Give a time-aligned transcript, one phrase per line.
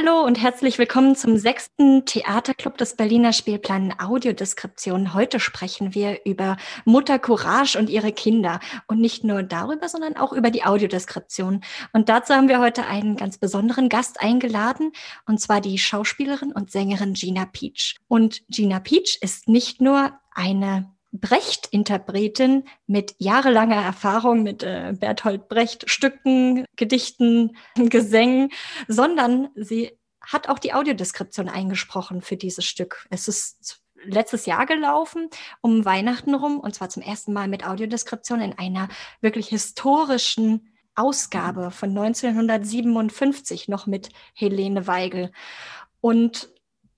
[0.00, 5.12] Hallo und herzlich willkommen zum sechsten Theaterclub des Berliner Spielplan Audiodeskription.
[5.12, 10.32] Heute sprechen wir über Mutter Courage und ihre Kinder und nicht nur darüber, sondern auch
[10.32, 11.62] über die Audiodeskription.
[11.92, 14.92] Und dazu haben wir heute einen ganz besonderen Gast eingeladen,
[15.26, 17.96] und zwar die Schauspielerin und Sängerin Gina Peach.
[18.06, 25.90] Und Gina Peach ist nicht nur eine Brecht-Interpretin mit jahrelanger Erfahrung mit äh, Bertolt Brecht
[25.90, 28.50] Stücken, Gedichten, Gesängen,
[28.86, 33.06] sondern sie hat auch die Audiodeskription eingesprochen für dieses Stück.
[33.10, 35.28] Es ist letztes Jahr gelaufen,
[35.60, 38.88] um Weihnachten rum, und zwar zum ersten Mal mit Audiodeskription in einer
[39.20, 45.30] wirklich historischen Ausgabe von 1957 noch mit Helene Weigel.
[46.00, 46.50] Und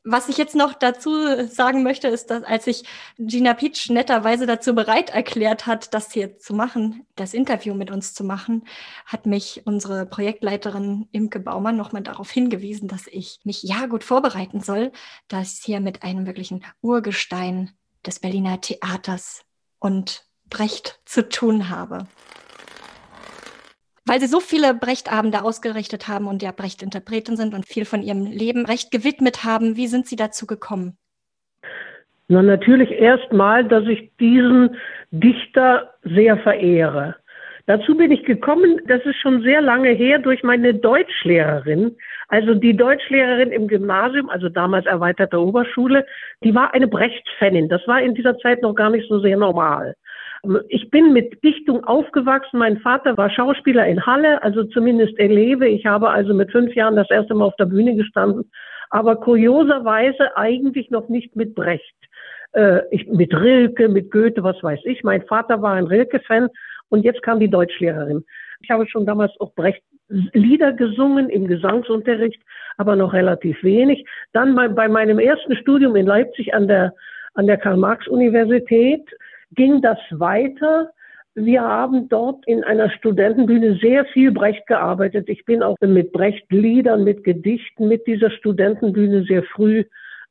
[0.04, 2.84] was ich jetzt noch dazu sagen möchte, ist, dass als sich
[3.18, 8.14] Gina Peach netterweise dazu bereit erklärt hat, das hier zu machen, das Interview mit uns
[8.14, 8.64] zu machen,
[9.04, 14.60] hat mich unsere Projektleiterin Imke Baumann nochmal darauf hingewiesen, dass ich mich ja gut vorbereiten
[14.60, 14.92] soll,
[15.28, 17.70] dass hier mit einem wirklichen Urgestein
[18.06, 19.42] des Berliner Theaters
[19.78, 22.06] und Brecht zu tun habe
[24.10, 28.26] weil sie so viele Brechtabende ausgerichtet haben und ja Brecht-Interpreten sind und viel von ihrem
[28.26, 29.76] Leben Brecht gewidmet haben.
[29.76, 30.98] Wie sind Sie dazu gekommen?
[32.26, 34.74] Na, natürlich erstmal, dass ich diesen
[35.12, 37.14] Dichter sehr verehre.
[37.66, 41.96] Dazu bin ich gekommen, das ist schon sehr lange her, durch meine Deutschlehrerin.
[42.26, 46.04] Also die Deutschlehrerin im Gymnasium, also damals erweiterte Oberschule,
[46.42, 47.68] die war eine Brecht-Fanin.
[47.68, 49.94] Das war in dieser Zeit noch gar nicht so sehr normal.
[50.68, 52.58] Ich bin mit Dichtung aufgewachsen.
[52.58, 55.68] Mein Vater war Schauspieler in Halle, also zumindest erlebe.
[55.68, 58.50] Ich habe also mit fünf Jahren das erste Mal auf der Bühne gestanden,
[58.88, 61.94] aber kurioserweise eigentlich noch nicht mit Brecht.
[62.52, 65.04] Äh, ich, mit Rilke, mit Goethe, was weiß ich.
[65.04, 66.48] Mein Vater war ein Rilke-Fan
[66.88, 68.24] und jetzt kam die Deutschlehrerin.
[68.62, 72.42] Ich habe schon damals auch Brecht Lieder gesungen im Gesangsunterricht,
[72.78, 74.04] aber noch relativ wenig.
[74.32, 76.94] Dann bei, bei meinem ersten Studium in Leipzig an der,
[77.34, 79.08] an der Karl-Marx-Universität
[79.52, 80.90] ging das weiter.
[81.34, 85.28] Wir haben dort in einer Studentenbühne sehr viel Brecht gearbeitet.
[85.28, 89.84] Ich bin auch mit Brecht-Liedern, mit Gedichten, mit dieser Studentenbühne sehr früh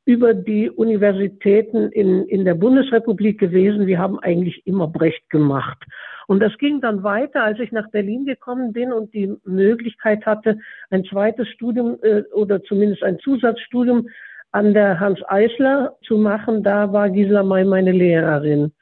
[0.04, 3.86] über die Universitäten in, in der Bundesrepublik gewesen.
[3.86, 5.78] Wir haben eigentlich immer Brecht gemacht.
[6.26, 10.58] Und das ging dann weiter, als ich nach Berlin gekommen bin und die Möglichkeit hatte,
[10.90, 14.08] ein zweites Studium äh, oder zumindest ein Zusatzstudium
[14.52, 16.62] an der Hans Eisler zu machen.
[16.62, 18.72] Da war Gisela May meine Lehrerin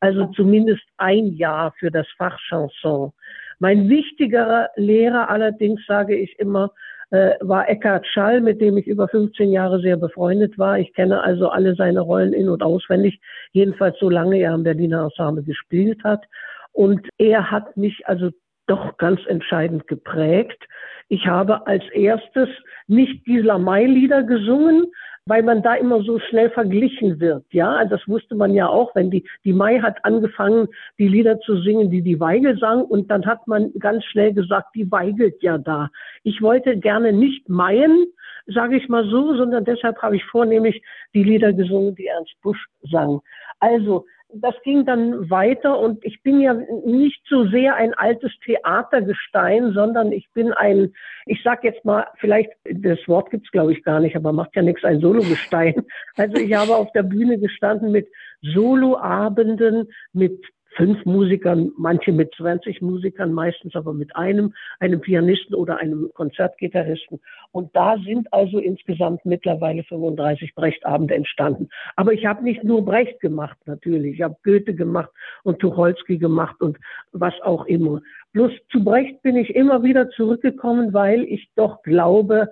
[0.00, 3.12] also zumindest ein Jahr für das Fach Chanson.
[3.58, 6.70] Mein wichtigerer Lehrer allerdings, sage ich immer,
[7.10, 10.78] äh, war Eckhard Schall, mit dem ich über 15 Jahre sehr befreundet war.
[10.78, 13.20] Ich kenne also alle seine Rollen in- und auswendig,
[13.52, 16.24] jedenfalls so lange er am Berliner Ensemble gespielt hat.
[16.72, 18.30] Und er hat mich also
[18.66, 20.62] doch ganz entscheidend geprägt.
[21.08, 22.48] Ich habe als erstes
[22.86, 24.86] nicht Gisela May Lieder gesungen,
[25.28, 27.44] weil man da immer so schnell verglichen wird.
[27.52, 30.68] Ja, das wusste man ja auch, wenn die, die Mai hat angefangen,
[30.98, 34.74] die Lieder zu singen, die die Weigel sang und dann hat man ganz schnell gesagt,
[34.74, 35.90] die weigelt ja da.
[36.22, 38.06] Ich wollte gerne nicht Maien,
[38.46, 40.82] sage ich mal so, sondern deshalb habe ich vornehmlich
[41.14, 43.20] die Lieder gesungen, die Ernst Busch sang.
[43.60, 49.72] Also, das ging dann weiter und ich bin ja nicht so sehr ein altes Theatergestein,
[49.72, 50.92] sondern ich bin ein,
[51.24, 54.62] ich sag jetzt mal, vielleicht, das Wort gibt's glaube ich gar nicht, aber macht ja
[54.62, 55.74] nichts, ein Sologestein.
[56.16, 58.08] Also ich habe auf der Bühne gestanden mit
[58.42, 60.44] Soloabenden, mit
[60.78, 67.20] fünf Musikern, manche mit 20 Musikern, meistens aber mit einem, einem Pianisten oder einem Konzertgitarristen.
[67.50, 71.68] Und da sind also insgesamt mittlerweile 35 Brechtabende entstanden.
[71.96, 74.14] Aber ich habe nicht nur Brecht gemacht, natürlich.
[74.14, 75.10] Ich habe Goethe gemacht
[75.42, 76.78] und Tucholsky gemacht und
[77.12, 78.00] was auch immer.
[78.32, 82.48] Bloß zu Brecht bin ich immer wieder zurückgekommen, weil ich doch glaube,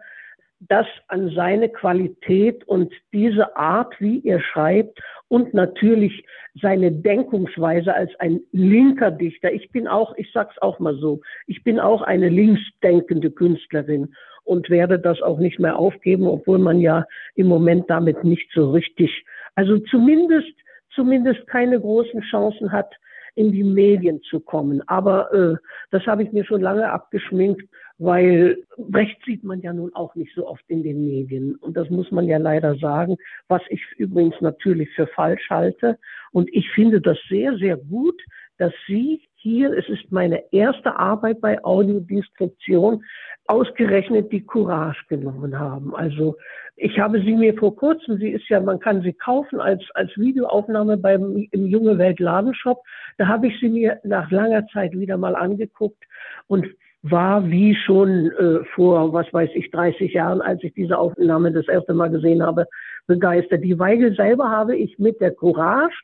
[0.61, 6.25] dass an seine Qualität und diese Art, wie er schreibt und natürlich
[6.61, 9.53] seine Denkungsweise als ein linker Dichter.
[9.53, 14.14] Ich bin auch, ich sag's auch mal so, ich bin auch eine linksdenkende Künstlerin
[14.44, 17.05] und werde das auch nicht mehr aufgeben, obwohl man ja
[17.35, 19.25] im Moment damit nicht so richtig,
[19.55, 20.52] also zumindest,
[20.94, 22.94] zumindest keine großen Chancen hat,
[23.35, 24.82] in die Medien zu kommen.
[24.88, 25.56] Aber äh,
[25.91, 30.34] das habe ich mir schon lange abgeschminkt weil Brecht sieht man ja nun auch nicht
[30.34, 31.56] so oft in den Medien.
[31.56, 33.16] Und das muss man ja leider sagen,
[33.48, 35.98] was ich übrigens natürlich für falsch halte.
[36.32, 38.20] Und ich finde das sehr, sehr gut,
[38.58, 43.04] dass Sie hier, es ist meine erste Arbeit bei Audiodeskription,
[43.46, 45.94] ausgerechnet die Courage genommen haben.
[45.94, 46.37] Also
[46.75, 50.10] ich habe sie mir vor kurzem, sie ist ja, man kann sie kaufen als, als
[50.16, 52.82] Videoaufnahme beim, im Junge Welt Ladenshop.
[53.19, 56.02] Da habe ich sie mir nach langer Zeit wieder mal angeguckt
[56.49, 56.66] und
[57.11, 61.69] war wie schon äh, vor, was weiß ich, 30 Jahren, als ich diese Aufnahme das
[61.69, 62.67] erste Mal gesehen habe,
[63.06, 63.64] begeistert.
[63.64, 65.97] Die Weigel selber habe ich mit der Courage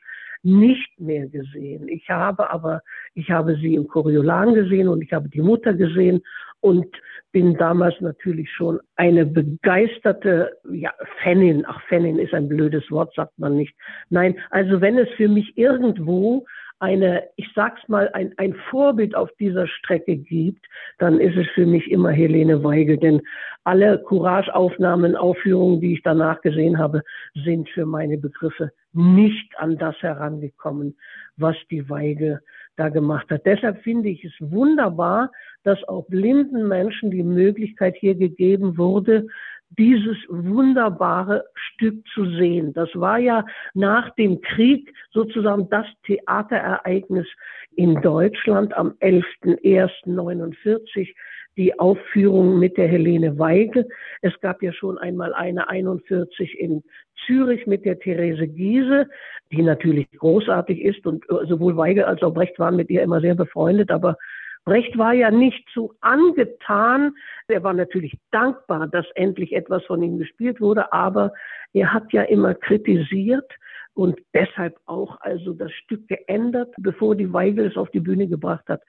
[0.43, 1.87] nicht mehr gesehen.
[1.87, 2.81] Ich habe aber,
[3.13, 6.21] ich habe sie im Coriolan gesehen und ich habe die Mutter gesehen
[6.59, 6.85] und
[7.31, 10.91] bin damals natürlich schon eine begeisterte ja,
[11.23, 11.63] Fanin.
[11.65, 13.73] Ach, Fanin ist ein blödes Wort, sagt man nicht.
[14.09, 16.45] Nein, also wenn es für mich irgendwo
[16.79, 20.65] eine, ich sag's mal, ein, ein Vorbild auf dieser Strecke gibt,
[20.99, 22.97] dann ist es für mich immer Helene Weigel.
[22.97, 23.21] Denn
[23.63, 27.01] alle Courage-Aufnahmen, Aufführungen, die ich danach gesehen habe,
[27.33, 30.97] sind für meine Begriffe nicht an das herangekommen,
[31.37, 32.41] was die Weigel
[32.75, 33.45] da gemacht hat.
[33.45, 35.31] Deshalb finde ich es wunderbar,
[35.63, 39.27] dass auch blinden Menschen die Möglichkeit hier gegeben wurde,
[39.77, 42.73] dieses wunderbare Stück zu sehen.
[42.73, 47.27] Das war ja nach dem Krieg sozusagen das Theaterereignis
[47.75, 51.13] in Deutschland am 11.01.49
[51.57, 53.87] die Aufführung mit der Helene Weigel.
[54.21, 56.83] Es gab ja schon einmal eine 41 in
[57.25, 59.07] Zürich mit der Therese Giese,
[59.51, 63.35] die natürlich großartig ist und sowohl Weigel als auch Brecht waren mit ihr immer sehr
[63.35, 64.17] befreundet, aber
[64.65, 67.13] Brecht war ja nicht so angetan.
[67.47, 71.33] Er war natürlich dankbar, dass endlich etwas von ihm gespielt wurde, aber
[71.73, 73.51] er hat ja immer kritisiert
[73.93, 78.67] und deshalb auch also das Stück geändert, bevor die Weigel es auf die Bühne gebracht
[78.67, 78.81] hat,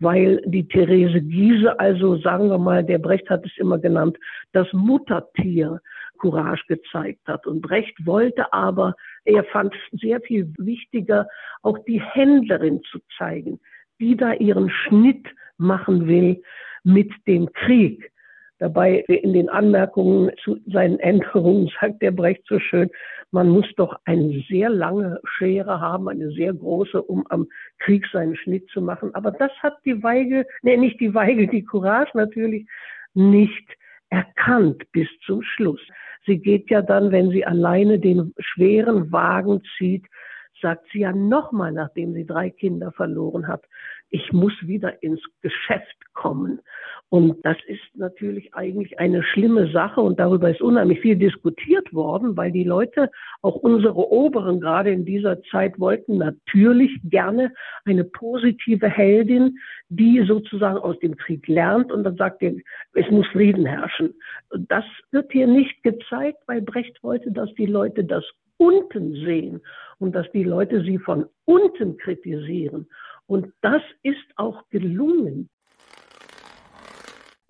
[0.00, 4.18] weil die Therese Giese, also sagen wir mal, der Brecht hat es immer genannt,
[4.52, 5.80] das Muttertier
[6.18, 7.46] Courage gezeigt hat.
[7.46, 8.94] Und Brecht wollte aber,
[9.24, 11.26] er fand es sehr viel wichtiger,
[11.62, 13.60] auch die Händlerin zu zeigen
[14.00, 15.26] die da ihren Schnitt
[15.58, 16.42] machen will
[16.82, 18.10] mit dem Krieg.
[18.58, 22.90] Dabei in den Anmerkungen zu seinen Änderungen sagt der Brecht so schön,
[23.32, 27.46] man muss doch eine sehr lange Schere haben, eine sehr große, um am
[27.78, 29.14] Krieg seinen Schnitt zu machen.
[29.14, 32.66] Aber das hat die Weigel, nee, nicht die Weigel, die Courage natürlich
[33.14, 33.66] nicht
[34.10, 35.80] erkannt bis zum Schluss.
[36.26, 40.06] Sie geht ja dann, wenn sie alleine den schweren Wagen zieht,
[40.60, 43.64] sagt sie ja nochmal, nachdem sie drei Kinder verloren hat,
[44.10, 46.60] ich muss wieder ins Geschäft kommen.
[47.08, 52.36] Und das ist natürlich eigentlich eine schlimme Sache und darüber ist unheimlich viel diskutiert worden,
[52.36, 53.10] weil die Leute,
[53.42, 57.52] auch unsere Oberen gerade in dieser Zeit wollten natürlich gerne
[57.84, 59.58] eine positive Heldin,
[59.88, 64.14] die sozusagen aus dem Krieg lernt und dann sagt, es muss Frieden herrschen.
[64.68, 68.24] Das wird hier nicht gezeigt, weil Brecht wollte, dass die Leute das
[68.60, 69.62] unten sehen
[69.98, 72.88] und dass die Leute sie von unten kritisieren.
[73.26, 75.48] Und das ist auch gelungen.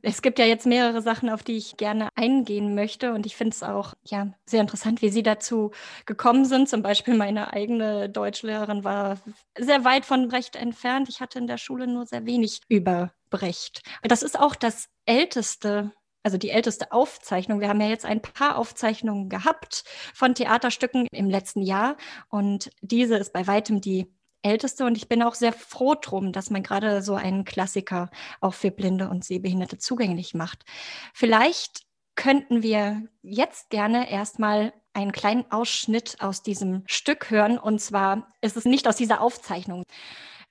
[0.02, 3.12] Es gibt ja jetzt mehrere Sachen, auf die ich gerne eingehen möchte.
[3.12, 5.72] Und ich finde es auch ja, sehr interessant, wie Sie dazu
[6.06, 6.68] gekommen sind.
[6.68, 9.18] Zum Beispiel meine eigene Deutschlehrerin war
[9.58, 11.08] sehr weit von Brecht entfernt.
[11.10, 13.82] Ich hatte in der Schule nur sehr wenig über Brecht.
[14.02, 15.92] Das ist auch das älteste
[16.22, 17.60] also die älteste Aufzeichnung.
[17.60, 19.84] Wir haben ja jetzt ein paar Aufzeichnungen gehabt
[20.14, 21.96] von Theaterstücken im letzten Jahr
[22.28, 24.06] und diese ist bei weitem die
[24.42, 28.54] älteste und ich bin auch sehr froh drum, dass man gerade so einen Klassiker auch
[28.54, 30.64] für Blinde und Sehbehinderte zugänglich macht.
[31.12, 31.82] Vielleicht
[32.16, 38.56] könnten wir jetzt gerne erstmal einen kleinen Ausschnitt aus diesem Stück hören und zwar ist
[38.56, 39.84] es nicht aus dieser Aufzeichnung.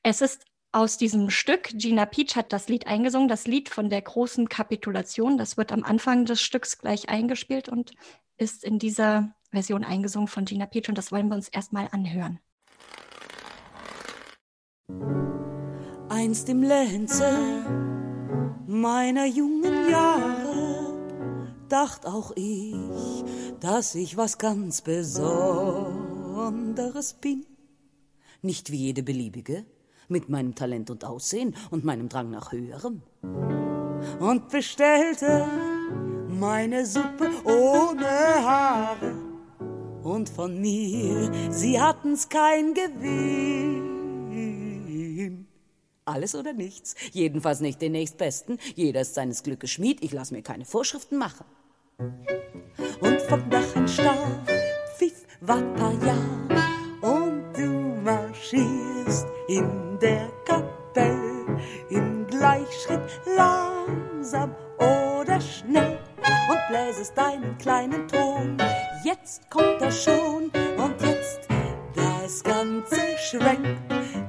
[0.01, 1.69] Es ist aus diesem Stück.
[1.73, 5.37] Gina Peach hat das Lied eingesungen, das Lied von der großen Kapitulation.
[5.37, 7.93] Das wird am Anfang des Stücks gleich eingespielt und
[8.37, 12.39] ist in dieser Version eingesungen von Gina Peach und das wollen wir uns erstmal anhören.
[16.09, 17.37] Einst im Lenze
[18.67, 20.93] meiner jungen Jahre
[21.69, 22.75] dacht auch ich,
[23.59, 25.93] dass ich was ganz Besonderes
[27.13, 27.45] bin.
[28.41, 29.65] Nicht wie jede beliebige,
[30.09, 33.01] mit meinem Talent und Aussehen und meinem Drang nach Höherem.
[34.19, 35.45] Und bestellte
[36.27, 39.13] meine Suppe ohne Haare.
[40.03, 43.99] Und von mir, sie hatten's kein Gewinn.
[46.05, 48.57] Alles oder nichts, jedenfalls nicht den nächstbesten.
[48.75, 51.45] Jeder ist seines Glückes Schmied, ich lass mir keine Vorschriften machen.
[53.01, 54.49] Und vom Dach ein Stab,
[54.97, 56.47] pfiff, wart paar Jahr
[57.01, 57.69] und du
[58.03, 61.57] marschierst tanzt in der Kapelle
[61.89, 63.01] im Gleichschritt
[63.35, 65.99] langsam oder schnell
[66.49, 68.57] und bläsest deinen kleinen Ton.
[69.03, 71.47] Jetzt kommt er schon und jetzt
[71.95, 73.81] das Ganze schwenkt.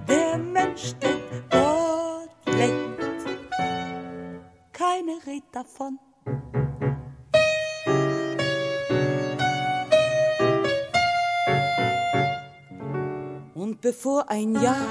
[0.08, 3.26] Der Mensch steht Gott lenkt.
[4.72, 5.98] Keine redet davon.
[13.80, 14.86] Bevor ein Jahr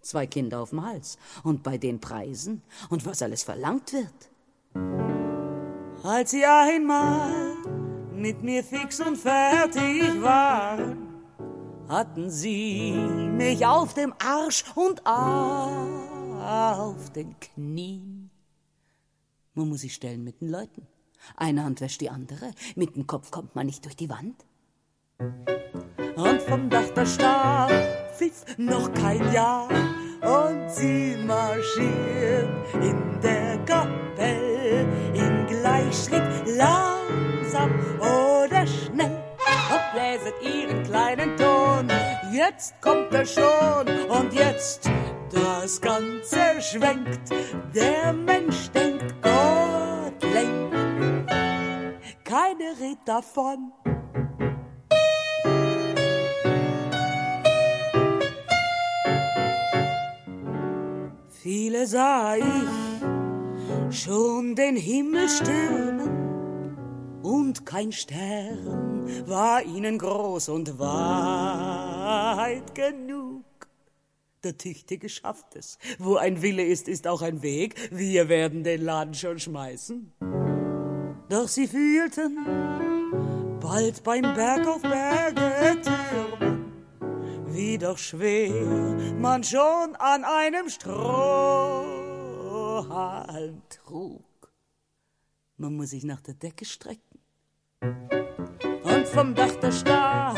[0.00, 4.30] Zwei Kinder auf dem Hals und bei den Preisen und was alles verlangt wird.
[6.04, 7.56] Als sie einmal
[8.14, 11.12] mit mir fix und fertig waren,
[11.88, 15.06] hatten sie mich auf dem Arsch und
[16.42, 18.30] auf den Knien.
[19.54, 20.86] Man muss sich stellen mit den Leuten.
[21.36, 24.44] Eine Hand wäscht die andere, mit dem Kopf kommt man nicht durch die Wand.
[25.18, 27.70] Und vom Dach der Stab
[28.16, 29.68] pfiff noch kein Jahr
[30.22, 34.82] und sie marschiert in der Kapelle
[35.14, 37.70] in Gleichschritt langsam
[38.00, 39.22] oder schnell
[39.70, 41.88] und bläset ihren kleinen Ton.
[42.32, 44.90] Jetzt kommt er schon und jetzt
[45.32, 47.30] das Ganze schwenkt.
[47.74, 51.30] Der Mensch denkt, Gott lenkt.
[52.24, 53.72] Keine redet davon.
[61.28, 62.44] Viele sah ich
[63.90, 66.76] schon den Himmel stürmen
[67.22, 73.31] und kein Stern war ihnen groß und weit genug.
[74.44, 75.78] Der Tüchtige schafft es.
[75.98, 77.76] Wo ein Wille ist, ist auch ein Weg.
[77.90, 80.12] Wir werden den Laden schon schmeißen.
[81.28, 82.38] Doch sie fühlten
[83.60, 86.62] bald beim Berg auf Berge türmen
[87.54, 91.22] wie doch schwer man schon an einem Strohhalm
[93.68, 94.24] trug.
[95.56, 97.20] Man muss sich nach der Decke strecken.
[97.80, 100.36] Und vom Dach der Star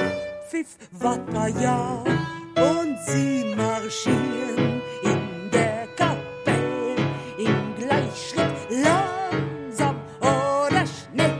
[0.49, 2.05] pfiff Watter
[2.57, 3.55] und sie
[3.85, 6.97] marschieren in der Kapelle
[7.37, 11.39] im Gleichschritt langsam oder schnell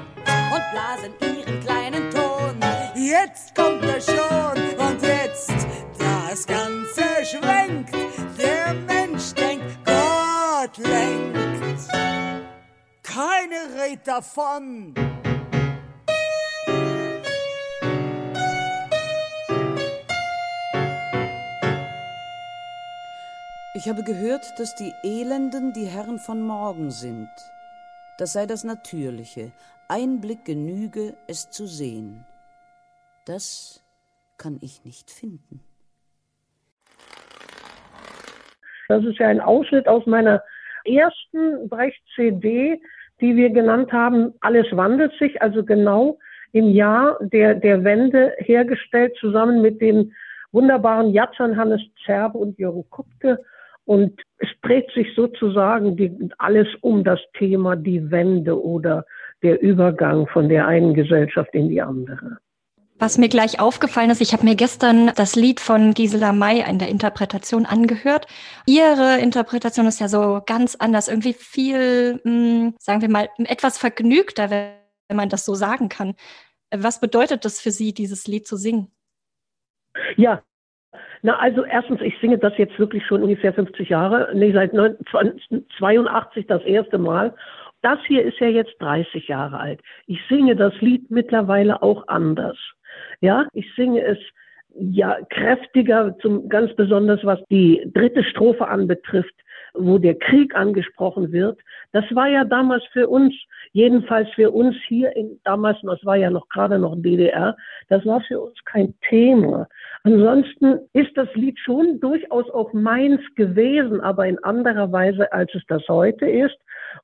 [0.53, 2.61] und blasen ihren kleinen Ton.
[2.95, 5.55] Jetzt kommt er schon und jetzt
[5.99, 7.95] das Ganze schwenkt.
[8.39, 11.89] Der Mensch denkt, Gott lenkt.
[13.03, 14.74] Keine redet davon.
[23.85, 27.29] Ich habe gehört, dass die Elenden die Herren von morgen sind.
[28.17, 29.53] Das sei das Natürliche.
[29.91, 32.25] Ein Blick genüge, es zu sehen.
[33.27, 33.85] Das
[34.39, 35.61] kann ich nicht finden.
[38.89, 40.43] Das ist ja ein Ausschnitt aus meiner
[40.87, 42.81] ersten Brecht-CD,
[43.21, 46.19] die wir genannt haben, Alles wandelt sich, also genau
[46.53, 50.15] im Jahr der, der Wende hergestellt, zusammen mit den
[50.53, 53.45] wunderbaren Jatzern Hannes Zerbe und Jürgen Kupke.
[53.87, 59.05] Und es dreht sich sozusagen die, alles um das Thema die Wende oder
[59.43, 62.39] der Übergang von der einen Gesellschaft in die andere.
[62.99, 66.79] Was mir gleich aufgefallen ist, ich habe mir gestern das Lied von Gisela May in
[66.79, 68.27] der Interpretation angehört.
[68.67, 74.49] Ihre Interpretation ist ja so ganz anders, irgendwie viel, hm, sagen wir mal, etwas vergnügter,
[74.49, 76.15] wenn man das so sagen kann.
[76.75, 78.93] Was bedeutet das für Sie, dieses Lied zu singen?
[80.17, 80.43] Ja,
[81.25, 86.47] na, also erstens, ich singe das jetzt wirklich schon ungefähr 50 Jahre, nee, seit 1982
[86.47, 87.35] das erste Mal.
[87.81, 89.81] Das hier ist ja jetzt 30 Jahre alt.
[90.07, 92.59] Ich singe das Lied mittlerweile auch anders.
[93.23, 94.19] Ja, ich singe es
[94.75, 99.35] ja kräftiger, zum, ganz besonders was die dritte Strophe anbetrifft,
[99.75, 101.59] wo der Krieg angesprochen wird.
[101.93, 103.35] Das war ja damals für uns,
[103.73, 107.57] jedenfalls für uns hier in damals, das war ja noch gerade noch DDR,
[107.89, 109.69] das war für uns kein Thema.
[110.05, 115.63] Ansonsten ist das Lied schon durchaus auch meins gewesen, aber in anderer Weise, als es
[115.67, 116.57] das heute ist.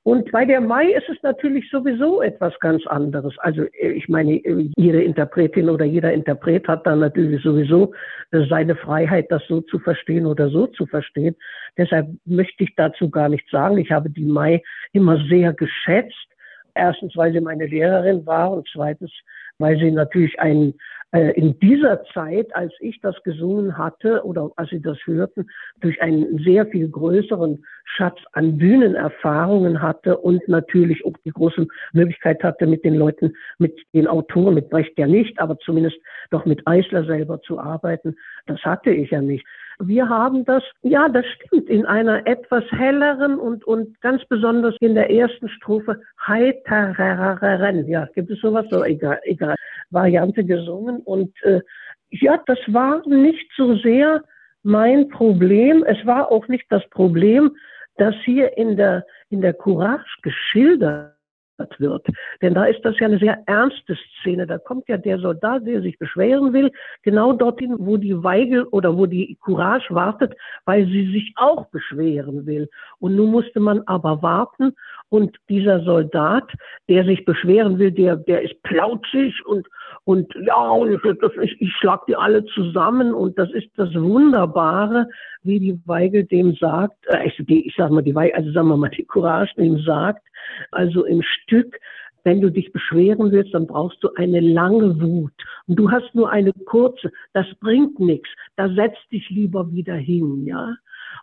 [0.04, 3.34] Und bei der Mai ist es natürlich sowieso etwas ganz anderes.
[3.38, 4.40] Also ich meine,
[4.76, 7.92] jede Interpretin oder jeder Interpret hat dann natürlich sowieso
[8.30, 11.34] seine Freiheit, das so zu verstehen oder so zu verstehen.
[11.76, 13.78] Deshalb möchte ich dazu gar nichts sagen.
[13.78, 14.62] Ich habe die Mai
[14.92, 16.14] immer sehr geschätzt.
[16.74, 19.12] Erstens, weil sie meine Lehrerin war und zweitens,
[19.58, 20.74] weil sie natürlich ein,
[21.12, 25.48] äh, in dieser Zeit, als ich das gesungen hatte oder als Sie das hörten,
[25.80, 32.42] durch einen sehr viel größeren Schatz an Bühnenerfahrungen hatte und natürlich auch die große Möglichkeit
[32.44, 35.96] hatte, mit den Leuten, mit den Autoren, mit Brecht ja nicht, aber zumindest
[36.30, 38.16] doch mit Eisler selber zu arbeiten.
[38.46, 39.44] Das hatte ich ja nicht.
[39.80, 44.94] Wir haben das, ja, das stimmt, in einer etwas helleren und, und ganz besonders in
[44.94, 49.54] der ersten Strophe heitereren, ja, gibt es sowas, so egal, egal,
[49.90, 51.60] Variante gesungen und äh,
[52.10, 54.22] ja, das war nicht so sehr
[54.62, 55.84] mein Problem.
[55.84, 57.56] Es war auch nicht das Problem,
[57.96, 61.14] das hier in der, in der Courage geschildert
[61.78, 62.06] wird.
[62.42, 64.46] Denn da ist das ja eine sehr ernste Szene.
[64.46, 66.70] Da kommt ja der Soldat, der sich beschweren will,
[67.02, 72.46] genau dorthin, wo die Weigel oder wo die Courage wartet, weil sie sich auch beschweren
[72.46, 72.68] will.
[72.98, 74.74] Und nun musste man aber warten
[75.10, 76.50] und dieser Soldat,
[76.88, 79.66] der sich beschweren will, der, der ist plauzig und,
[80.04, 80.86] und ja,
[81.42, 85.08] ich, ich schlag die alle zusammen und das ist das Wunderbare,
[85.42, 88.68] wie die Weigel dem sagt, äh, ich, die, ich sag mal die Weigel, also sagen
[88.68, 90.26] wir mal die Courage dem sagt,
[90.70, 91.76] also im Stück,
[92.24, 95.32] wenn du dich beschweren willst, dann brauchst du eine lange Wut.
[95.66, 97.10] Und du hast nur eine kurze.
[97.32, 98.28] Das bringt nichts.
[98.56, 100.76] Da setz dich lieber wieder hin, ja.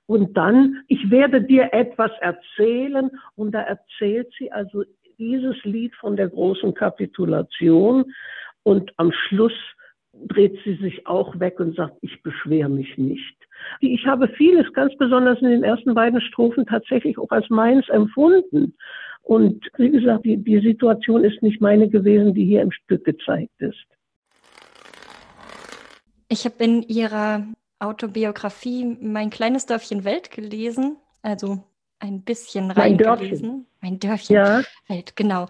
[0.07, 3.11] Und dann, ich werde dir etwas erzählen.
[3.35, 4.83] Und da erzählt sie also
[5.19, 8.05] dieses Lied von der großen Kapitulation.
[8.63, 9.53] Und am Schluss
[10.13, 13.35] dreht sie sich auch weg und sagt, ich beschwere mich nicht.
[13.81, 18.75] Ich habe vieles, ganz besonders in den ersten beiden Strophen, tatsächlich auch als meins empfunden.
[19.23, 23.59] Und wie gesagt, die, die Situation ist nicht meine gewesen, die hier im Stück gezeigt
[23.59, 23.85] ist.
[26.29, 27.45] Ich habe in Ihrer
[27.79, 31.63] Autobiografie Mein kleines Dörfchen Welt gelesen, also
[31.99, 33.65] ein bisschen reingelesen.
[33.81, 34.61] Mein Dörfchen ja.
[34.87, 35.47] Welt, genau.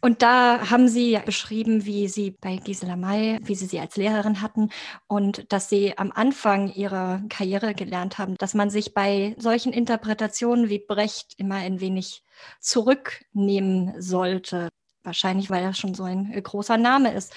[0.00, 4.40] Und da haben Sie beschrieben, wie Sie bei Gisela May, wie Sie sie als Lehrerin
[4.40, 4.70] hatten
[5.06, 10.68] und dass Sie am Anfang Ihrer Karriere gelernt haben, dass man sich bei solchen Interpretationen
[10.68, 12.22] wie Brecht immer ein wenig
[12.60, 14.68] zurücknehmen sollte.
[15.02, 17.32] Wahrscheinlich, weil er schon so ein großer Name ist.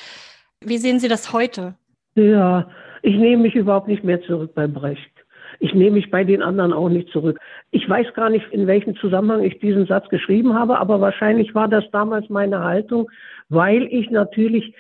[0.60, 1.76] Wie sehen Sie das heute?
[2.16, 2.70] Ja,
[3.04, 5.12] ich nehme mich überhaupt nicht mehr zurück bei Brecht.
[5.60, 7.40] Ich nehme mich bei den anderen auch nicht zurück.
[7.70, 11.68] Ich weiß gar nicht, in welchem Zusammenhang ich diesen Satz geschrieben habe, aber wahrscheinlich war
[11.68, 13.12] das damals meine Haltung,
[13.50, 14.74] weil ich natürlich,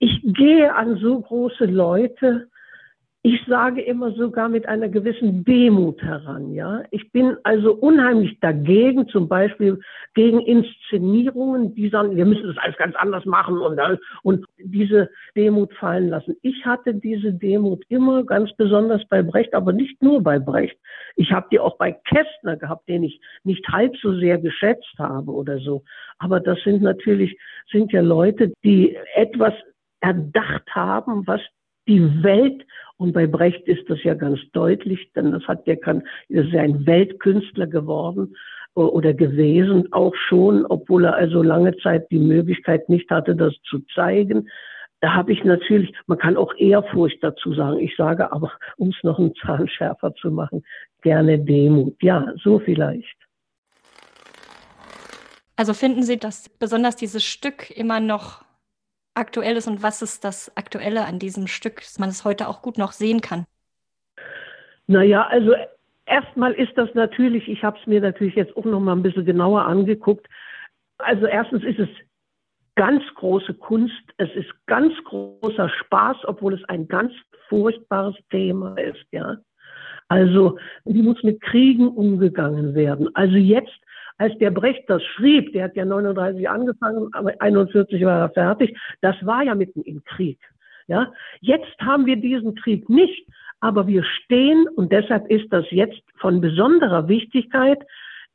[0.00, 2.48] ich gehe an so große Leute,
[3.22, 6.84] ich sage immer sogar mit einer gewissen Demut heran, ja.
[6.92, 9.80] Ich bin also unheimlich dagegen, zum Beispiel
[10.14, 13.80] gegen Inszenierungen, die sagen, wir müssen das alles ganz anders machen und,
[14.22, 16.36] und diese Demut fallen lassen.
[16.42, 20.78] Ich hatte diese Demut immer ganz besonders bei Brecht, aber nicht nur bei Brecht.
[21.16, 25.32] Ich habe die auch bei Kästner gehabt, den ich nicht halb so sehr geschätzt habe
[25.32, 25.82] oder so.
[26.18, 27.36] Aber das sind natürlich,
[27.72, 29.54] sind ja Leute, die etwas
[30.00, 31.40] erdacht haben, was
[31.88, 32.64] die Welt
[32.98, 36.52] und bei Brecht ist das ja ganz deutlich, denn das hat der kann, das ist
[36.52, 38.34] ja ein Weltkünstler geworden
[38.76, 43.54] äh, oder gewesen, auch schon, obwohl er also lange Zeit die Möglichkeit nicht hatte, das
[43.70, 44.48] zu zeigen.
[45.00, 47.78] Da habe ich natürlich, man kann auch Ehrfurcht dazu sagen.
[47.78, 50.64] Ich sage aber, um es noch einen Zahn schärfer zu machen,
[51.02, 52.02] gerne Demut.
[52.02, 53.16] Ja, so vielleicht.
[55.54, 58.44] Also finden Sie, dass besonders dieses Stück immer noch
[59.18, 62.62] aktuell ist und was ist das Aktuelle an diesem Stück, dass man es heute auch
[62.62, 63.44] gut noch sehen kann?
[64.86, 65.54] Naja, also
[66.06, 69.26] erstmal ist das natürlich, ich habe es mir natürlich jetzt auch noch mal ein bisschen
[69.26, 70.26] genauer angeguckt.
[70.98, 71.88] Also erstens ist es
[72.74, 77.12] ganz große Kunst, es ist ganz großer Spaß, obwohl es ein ganz
[77.48, 79.36] furchtbares Thema ist, ja.
[80.10, 83.14] Also, wie muss mit Kriegen umgegangen werden?
[83.14, 83.78] Also jetzt
[84.18, 88.76] als der Brecht das schrieb, der hat ja 39 angefangen, aber 41 war er fertig,
[89.00, 90.38] das war ja mitten im Krieg.
[90.88, 93.26] Ja, jetzt haben wir diesen Krieg nicht,
[93.60, 97.78] aber wir stehen und deshalb ist das jetzt von besonderer Wichtigkeit.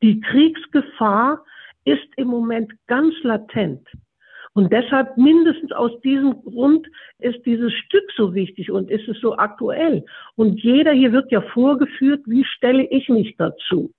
[0.02, 1.44] Die Kriegsgefahr
[1.86, 3.88] ist im Moment ganz latent.
[4.54, 6.88] Und deshalb mindestens aus diesem Grund
[7.20, 10.06] ist dieses Stück so wichtig und ist es so aktuell.
[10.36, 13.92] Und jeder hier wird ja vorgeführt, wie stelle ich mich dazu?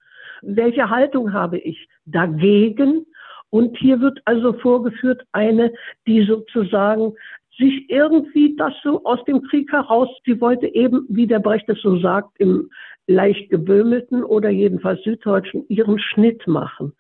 [0.47, 3.07] Welche Haltung habe ich dagegen?
[3.51, 5.73] Und hier wird also vorgeführt eine,
[6.07, 7.15] die sozusagen
[7.57, 11.81] sich irgendwie das so aus dem Krieg heraus, sie wollte eben, wie der Brecht es
[11.83, 12.69] so sagt, im
[13.07, 16.95] leicht gebömelten oder jedenfalls süddeutschen ihren Schnitt machen.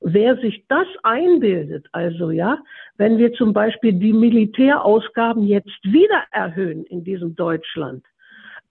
[0.00, 2.58] Wer sich das einbildet, also ja,
[2.96, 8.04] wenn wir zum Beispiel die Militärausgaben jetzt wieder erhöhen in diesem Deutschland,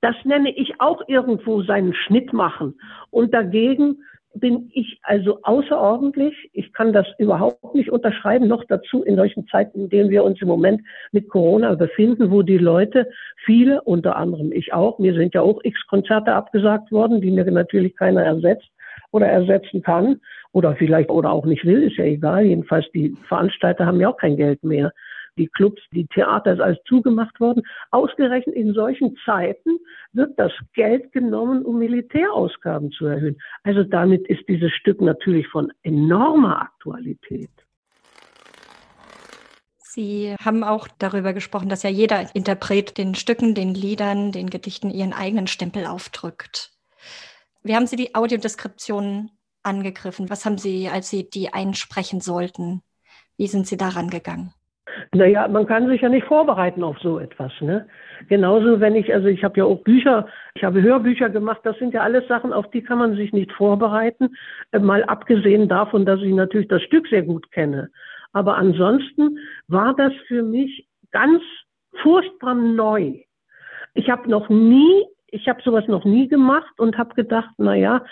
[0.01, 2.79] das nenne ich auch irgendwo seinen Schnitt machen.
[3.09, 3.97] Und dagegen
[4.39, 6.49] bin ich also außerordentlich.
[6.53, 10.41] Ich kann das überhaupt nicht unterschreiben, noch dazu in solchen Zeiten, in denen wir uns
[10.41, 13.09] im Moment mit Corona befinden, wo die Leute,
[13.45, 17.49] viele, unter anderem ich auch, mir sind ja auch x Konzerte abgesagt worden, die mir
[17.49, 18.69] natürlich keiner ersetzt
[19.11, 20.21] oder ersetzen kann
[20.51, 22.43] oder vielleicht oder auch nicht will, ist ja egal.
[22.45, 24.91] Jedenfalls die Veranstalter haben ja auch kein Geld mehr
[25.37, 27.63] die Clubs, die Theater ist alles zugemacht worden.
[27.91, 29.79] Ausgerechnet in solchen Zeiten
[30.13, 33.37] wird das Geld genommen, um Militärausgaben zu erhöhen.
[33.63, 37.51] Also damit ist dieses Stück natürlich von enormer Aktualität.
[39.97, 44.91] Sie haben auch darüber gesprochen, dass ja jeder Interpret den Stücken, den Liedern, den Gedichten
[44.91, 46.71] ihren eigenen Stempel aufdrückt.
[47.63, 49.31] Wie haben Sie die Audiodeskription
[49.63, 50.29] angegriffen?
[50.29, 52.83] Was haben Sie, als Sie die einsprechen sollten?
[53.37, 54.53] Wie sind Sie daran gegangen?
[55.13, 57.51] Naja, man kann sich ja nicht vorbereiten auf so etwas.
[57.61, 57.87] Ne?
[58.27, 61.93] Genauso, wenn ich, also ich habe ja auch Bücher, ich habe Hörbücher gemacht, das sind
[61.93, 64.35] ja alles Sachen, auf die kann man sich nicht vorbereiten.
[64.71, 67.89] Äh, mal abgesehen davon, dass ich natürlich das Stück sehr gut kenne.
[68.33, 71.41] Aber ansonsten war das für mich ganz
[72.01, 73.13] furchtbar neu.
[73.93, 78.05] Ich habe noch nie, ich habe sowas noch nie gemacht und habe gedacht, na ja,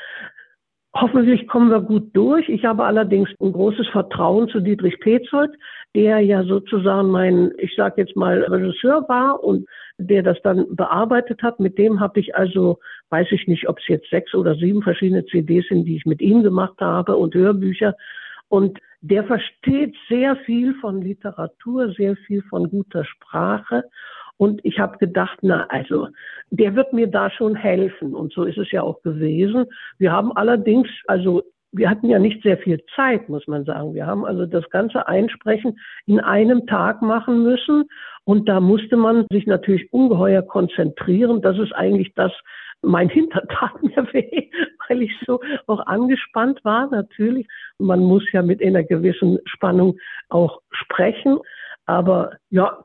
[0.96, 2.48] hoffentlich kommen wir gut durch.
[2.50, 5.52] Ich habe allerdings ein großes Vertrauen zu Dietrich Petzold,
[5.96, 11.44] der ja sozusagen mein, ich sage jetzt mal, Regisseur war und der das dann bearbeitet
[11.44, 11.60] hat.
[11.60, 12.80] Mit dem habe ich also,
[13.10, 16.22] weiß ich nicht, ob es jetzt sechs oder sieben verschiedene CDs sind, die ich mit
[16.22, 17.96] ihm gemacht habe und Hörbücher.
[18.48, 23.84] Und der versteht sehr viel von Literatur, sehr viel von guter Sprache.
[24.38, 26.08] Und ich habe gedacht, na, also,
[26.50, 28.14] der wird mir da schon helfen.
[28.14, 29.66] Und so ist es ja auch gewesen.
[29.98, 31.44] Wir haben allerdings, also,
[31.78, 33.94] wir hatten ja nicht sehr viel Zeit, muss man sagen.
[33.94, 37.86] Wir haben also das ganze Einsprechen in einem Tag machen müssen.
[38.24, 41.42] Und da musste man sich natürlich ungeheuer konzentrieren.
[41.42, 42.32] Das ist eigentlich das,
[42.82, 44.50] mein Hintern tat mir weh,
[44.88, 47.48] weil ich so auch angespannt war, natürlich.
[47.78, 49.98] Man muss ja mit einer gewissen Spannung
[50.30, 51.40] auch sprechen.
[51.86, 52.84] Aber ja,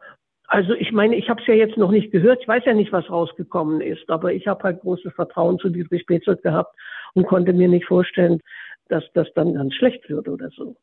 [0.50, 2.40] also ich meine, ich habe es ja jetzt noch nicht gehört.
[2.42, 4.10] Ich weiß ja nicht, was rausgekommen ist.
[4.10, 6.74] Aber ich habe halt großes Vertrauen zu Dietrich Petzold gehabt
[7.14, 8.40] und konnte mir nicht vorstellen,
[8.88, 10.76] dass das dann ganz schlecht wird oder so.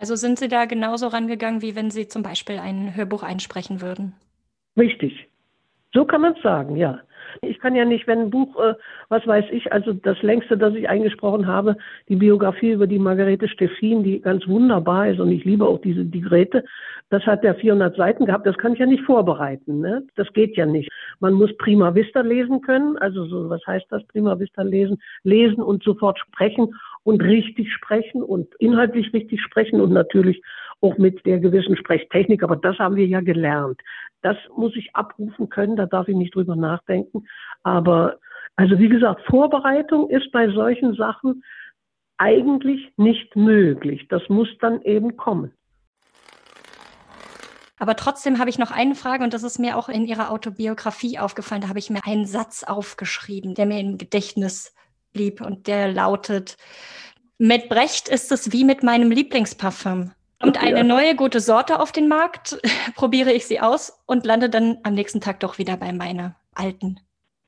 [0.00, 4.14] Also sind Sie da genauso rangegangen, wie wenn Sie zum Beispiel ein Hörbuch einsprechen würden?
[4.76, 5.28] Richtig.
[5.94, 6.98] So kann man es sagen, ja.
[7.40, 8.74] Ich kann ja nicht, wenn ein Buch, äh,
[9.08, 11.76] was weiß ich, also das längste, das ich eingesprochen habe,
[12.08, 16.04] die Biografie über die Margarete Steffin, die ganz wunderbar ist und ich liebe auch diese
[16.04, 16.64] die Grete,
[17.12, 20.02] das hat ja 400 Seiten gehabt, das kann ich ja nicht vorbereiten, ne?
[20.14, 20.90] Das geht ja nicht.
[21.20, 24.98] Man muss Prima Vista lesen können, also so, was heißt das, Prima Vista lesen?
[25.22, 30.40] Lesen und sofort sprechen und richtig sprechen und inhaltlich richtig sprechen und natürlich
[30.80, 33.78] auch mit der gewissen Sprechtechnik, aber das haben wir ja gelernt.
[34.22, 37.26] Das muss ich abrufen können, da darf ich nicht drüber nachdenken.
[37.62, 38.16] Aber
[38.56, 41.44] also wie gesagt, Vorbereitung ist bei solchen Sachen
[42.16, 44.06] eigentlich nicht möglich.
[44.08, 45.52] Das muss dann eben kommen.
[47.82, 51.18] Aber trotzdem habe ich noch eine Frage und das ist mir auch in Ihrer Autobiografie
[51.18, 51.62] aufgefallen.
[51.62, 54.72] Da habe ich mir einen Satz aufgeschrieben, der mir im Gedächtnis
[55.12, 56.56] blieb und der lautet,
[57.38, 60.12] mit Brecht ist es wie mit meinem Lieblingsparfüm.
[60.40, 62.56] Kommt eine neue gute Sorte auf den Markt,
[62.94, 67.00] probiere ich sie aus und lande dann am nächsten Tag doch wieder bei meiner alten.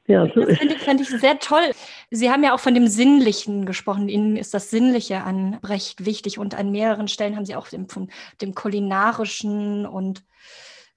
[0.07, 1.71] Ja, so das finde ich, find ich sehr toll.
[2.11, 4.09] Sie haben ja auch von dem Sinnlichen gesprochen.
[4.09, 7.89] Ihnen ist das Sinnliche an Brecht wichtig und an mehreren Stellen haben Sie auch dem,
[7.89, 8.11] von
[8.43, 10.23] dem Kulinarischen und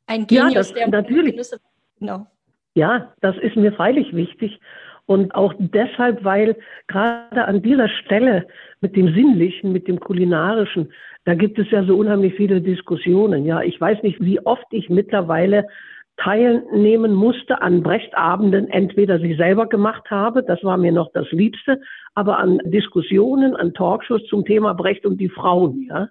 [0.08, 1.32] ein Genius, ja, das, der natürlich.
[1.32, 1.60] Genüsse,
[2.00, 2.28] no.
[2.76, 4.60] Ja, das ist mir freilich wichtig.
[5.06, 8.46] Und auch deshalb, weil gerade an dieser Stelle
[8.82, 10.92] mit dem Sinnlichen, mit dem Kulinarischen,
[11.24, 13.46] da gibt es ja so unheimlich viele Diskussionen.
[13.46, 15.68] Ja, ich weiß nicht, wie oft ich mittlerweile
[16.18, 21.80] teilnehmen musste an Brechtabenden, entweder sie selber gemacht habe, das war mir noch das Liebste,
[22.16, 26.10] aber an Diskussionen, an Talkshows zum Thema Brecht und die Frauen, ja.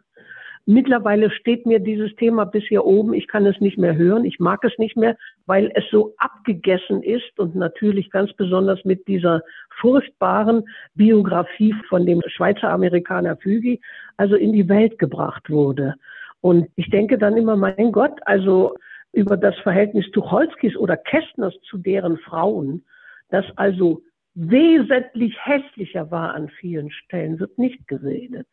[0.69, 3.14] Mittlerweile steht mir dieses Thema bis hier oben.
[3.14, 4.25] Ich kann es nicht mehr hören.
[4.25, 5.16] Ich mag es nicht mehr,
[5.47, 9.42] weil es so abgegessen ist und natürlich ganz besonders mit dieser
[9.81, 10.64] furchtbaren
[10.97, 13.81] Biografie von dem Schweizer Amerikaner Fügi
[14.16, 15.95] also in die Welt gebracht wurde.
[16.40, 18.75] Und ich denke dann immer, mein Gott, also
[19.16, 22.85] über das Verhältnis Tucholskis oder Kästners zu deren Frauen,
[23.31, 24.02] das also
[24.35, 28.46] wesentlich hässlicher war an vielen Stellen, wird nicht geredet.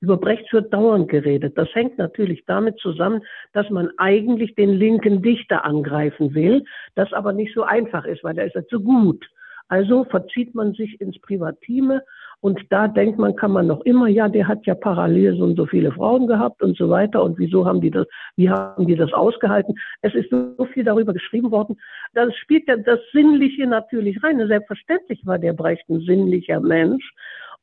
[0.00, 1.56] Über Brecht wird dauernd geredet.
[1.56, 6.64] Das hängt natürlich damit zusammen, dass man eigentlich den linken Dichter angreifen will,
[6.96, 9.24] das aber nicht so einfach ist, weil er ist ja zu gut.
[9.68, 12.02] Also verzieht man sich ins Privatime
[12.40, 15.56] und da denkt man, kann man noch immer, ja, der hat ja parallel so und
[15.56, 17.22] so viele Frauen gehabt und so weiter.
[17.22, 19.74] Und wieso haben die das, wie haben die das ausgehalten?
[20.02, 21.76] Es ist so viel darüber geschrieben worden.
[22.14, 24.38] Das spielt ja das Sinnliche natürlich rein.
[24.46, 27.12] Selbstverständlich war der Brecht ein sinnlicher Mensch.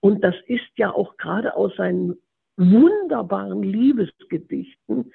[0.02, 2.18] Und das ist ja auch gerade aus seinen
[2.58, 5.12] wunderbaren Liebesgedichten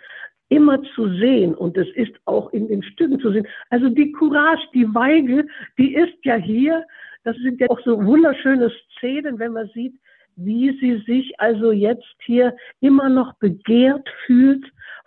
[0.48, 3.46] immer zu sehen und es ist auch in den Stücken zu sehen.
[3.68, 5.46] Also die Courage, die Weigel,
[5.78, 6.84] die ist ja hier
[7.24, 9.94] das sind ja auch so wunderschöne Szenen, wenn man sieht,
[10.36, 14.64] wie sie sich also jetzt hier immer noch begehrt fühlt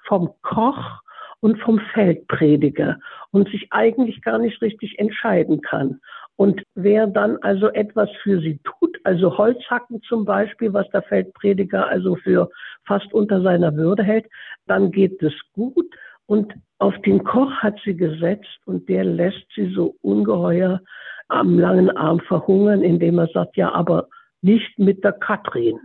[0.07, 1.01] vom Koch
[1.39, 2.99] und vom Feldprediger
[3.31, 5.99] und sich eigentlich gar nicht richtig entscheiden kann.
[6.35, 11.87] Und wer dann also etwas für sie tut, also Holzhacken zum Beispiel, was der Feldprediger
[11.87, 12.49] also für
[12.85, 14.25] fast unter seiner Würde hält,
[14.67, 15.85] dann geht es gut.
[16.25, 20.81] Und auf den Koch hat sie gesetzt und der lässt sie so ungeheuer
[21.27, 24.07] am langen Arm verhungern, indem er sagt, ja, aber
[24.41, 25.79] nicht mit der Katrin.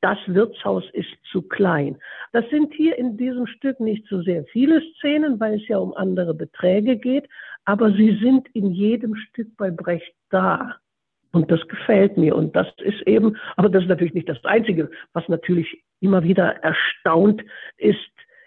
[0.00, 1.98] Das Wirtshaus ist zu klein.
[2.32, 5.92] Das sind hier in diesem Stück nicht so sehr viele Szenen, weil es ja um
[5.94, 7.28] andere Beträge geht,
[7.66, 10.76] aber sie sind in jedem Stück bei Brecht da.
[11.32, 12.34] Und das gefällt mir.
[12.34, 16.56] Und das ist eben, aber das ist natürlich nicht das Einzige, was natürlich immer wieder
[16.62, 17.42] erstaunt
[17.76, 17.98] ist,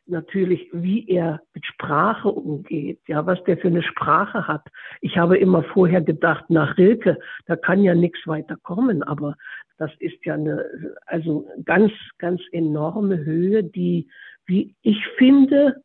[0.05, 4.67] natürlich, wie er mit Sprache umgeht, ja, was der für eine Sprache hat.
[5.01, 9.35] Ich habe immer vorher gedacht, nach Rilke, da kann ja nichts weiter kommen, aber
[9.77, 10.65] das ist ja eine,
[11.05, 14.07] also ganz, ganz enorme Höhe, die,
[14.45, 15.81] wie ich finde,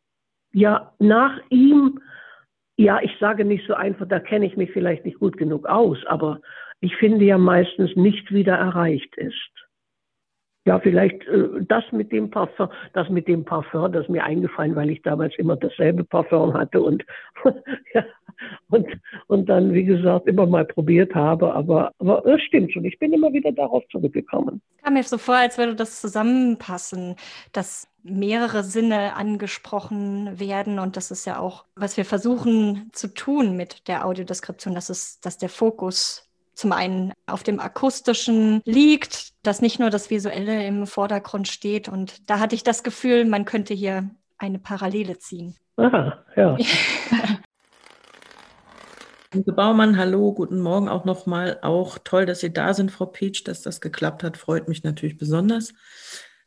[0.51, 1.99] ja, nach ihm
[2.79, 5.97] ja, ich sage nicht so einfach, da kenne ich mich vielleicht nicht gut genug aus,
[6.05, 6.39] aber
[6.79, 9.58] ich finde ja meistens nicht wieder erreicht ist.
[10.65, 14.75] Ja, vielleicht äh, das mit dem Parfum, das mit dem Parfum, das ist mir eingefallen,
[14.75, 17.05] weil ich damals immer dasselbe Parfum hatte und
[17.93, 18.05] ja,
[18.69, 18.87] und
[19.27, 22.85] und dann wie gesagt immer mal probiert habe, aber aber das stimmt schon.
[22.85, 24.61] Ich bin immer wieder darauf zurückgekommen.
[24.83, 27.15] Kam mir so vor, als würde das zusammenpassen,
[27.53, 30.79] dass mehrere Sinne angesprochen werden.
[30.79, 35.19] Und das ist ja auch, was wir versuchen zu tun mit der Audiodeskription, dass, es,
[35.19, 36.28] dass der Fokus
[36.59, 41.87] zum einen auf dem akustischen liegt, dass nicht nur das Visuelle im Vordergrund steht.
[41.87, 45.55] Und da hatte ich das Gefühl, man könnte hier eine Parallele ziehen.
[45.77, 46.57] Aha, ja.
[49.33, 51.59] Liebe Baumann, hallo, guten Morgen auch nochmal.
[51.61, 55.17] Auch toll, dass Sie da sind, Frau Peach, dass das geklappt hat, freut mich natürlich
[55.17, 55.73] besonders.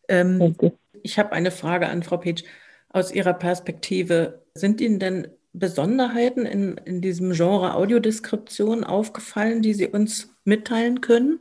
[0.08, 0.54] Ähm,
[1.02, 2.44] ich habe eine Frage an Frau Petsch.
[2.90, 9.88] Aus Ihrer Perspektive, sind Ihnen denn Besonderheiten in, in diesem Genre Audiodeskription aufgefallen, die Sie
[9.88, 11.40] uns mitteilen können?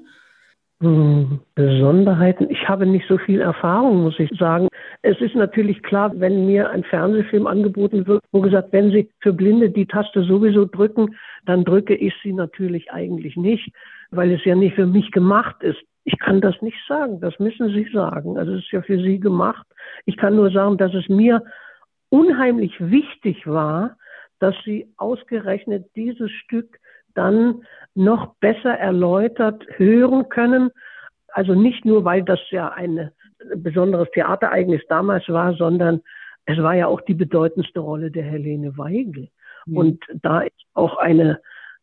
[0.81, 2.49] Hm, Besonderheiten.
[2.49, 4.67] Ich habe nicht so viel Erfahrung, muss ich sagen.
[5.03, 9.31] Es ist natürlich klar, wenn mir ein Fernsehfilm angeboten wird, wo gesagt, wenn Sie für
[9.31, 13.71] Blinde die Taste sowieso drücken, dann drücke ich sie natürlich eigentlich nicht,
[14.11, 15.79] weil es ja nicht für mich gemacht ist.
[16.03, 18.37] Ich kann das nicht sagen, das müssen Sie sagen.
[18.37, 19.65] Also es ist ja für Sie gemacht.
[20.05, 21.43] Ich kann nur sagen, dass es mir
[22.09, 23.97] unheimlich wichtig war,
[24.41, 26.79] dass Sie ausgerechnet dieses Stück
[27.13, 30.71] dann noch besser erläutert hören können.
[31.27, 33.11] Also nicht nur, weil das ja ein
[33.55, 36.01] besonderes Theaterereignis damals war, sondern
[36.45, 39.29] es war ja auch die bedeutendste Rolle der Helene Weigel.
[39.67, 39.77] Mhm.
[39.77, 41.39] Und da ist auch eine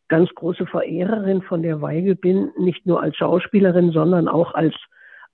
[0.09, 4.75] ganz große Verehrerin von der Weigel bin, nicht nur als Schauspielerin, sondern auch als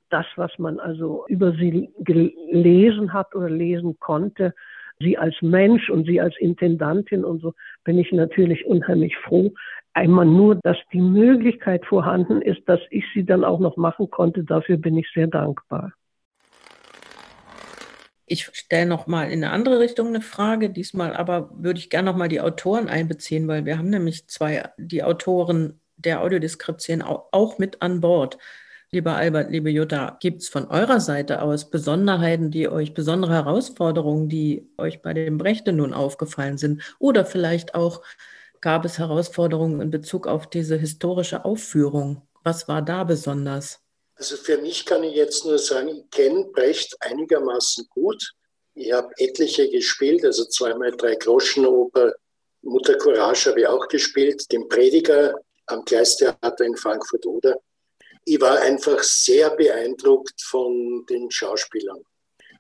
[0.10, 4.54] das, was man also über sie gelesen hat oder lesen konnte.
[5.00, 7.54] Sie als Mensch und sie als Intendantin und so
[7.84, 9.54] bin ich natürlich unheimlich froh.
[9.94, 14.44] Einmal nur, dass die Möglichkeit vorhanden ist, dass ich sie dann auch noch machen konnte.
[14.44, 15.94] Dafür bin ich sehr dankbar.
[18.28, 20.70] Ich stelle noch mal in eine andere Richtung eine Frage.
[20.70, 24.64] Diesmal aber würde ich gerne noch mal die Autoren einbeziehen, weil wir haben nämlich zwei,
[24.78, 28.38] die Autoren der Audiodeskription auch mit an Bord.
[28.96, 34.30] Lieber Albert, liebe Jutta, gibt es von eurer Seite aus Besonderheiten, die euch, besondere Herausforderungen,
[34.30, 36.82] die euch bei dem Brechte nun aufgefallen sind?
[36.98, 38.02] Oder vielleicht auch
[38.62, 42.22] gab es Herausforderungen in Bezug auf diese historische Aufführung?
[42.46, 43.82] Was war da besonders?
[44.16, 48.32] Also für mich kann ich jetzt nur sagen, ich kenne Brecht einigermaßen gut.
[48.76, 52.14] Ich habe etliche gespielt, also zweimal drei Groschenoper.
[52.62, 57.60] Mutter Courage habe ich auch gespielt, den Prediger am Gleistheater in Frankfurt-Oder.
[58.28, 62.04] Ich war einfach sehr beeindruckt von den Schauspielern,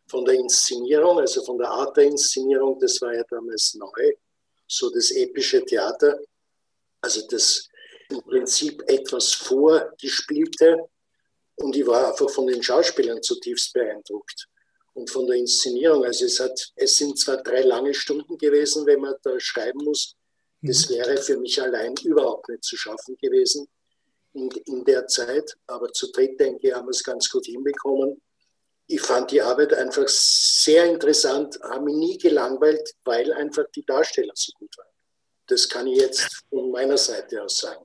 [0.08, 2.80] von der Inszenierung, also von der Art der Inszenierung.
[2.80, 4.14] Das war ja damals neu,
[4.68, 6.20] so das epische Theater,
[7.02, 7.68] also das
[8.10, 10.88] im Prinzip etwas vorgespielte
[11.56, 14.48] und ich war einfach von den Schauspielern zutiefst beeindruckt
[14.94, 16.04] und von der Inszenierung.
[16.06, 20.16] Also es, hat, es sind zwar drei lange Stunden gewesen, wenn man da schreiben muss.
[20.62, 20.96] Das mhm.
[20.96, 23.68] wäre für mich allein überhaupt nicht zu schaffen gewesen
[24.36, 25.56] in, in der Zeit.
[25.68, 28.22] Aber zu dritt, denke ich, haben wir es ganz gut hinbekommen.
[28.88, 34.34] Ich fand die Arbeit einfach sehr interessant, habe mich nie gelangweilt, weil einfach die Darsteller
[34.36, 34.88] so gut waren.
[35.48, 37.84] Das kann ich jetzt von meiner Seite aus sagen.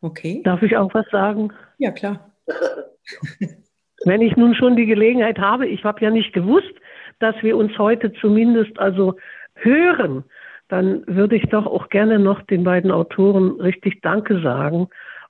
[0.00, 0.40] Okay.
[0.44, 1.52] Darf ich auch was sagen?
[1.78, 2.32] Ja, klar.
[4.04, 6.72] Wenn ich nun schon die Gelegenheit habe, ich habe ja nicht gewusst,
[7.18, 9.16] dass wir uns heute zumindest also
[9.54, 10.24] hören,
[10.68, 14.88] dann würde ich doch auch gerne noch den beiden Autoren richtig Danke sagen,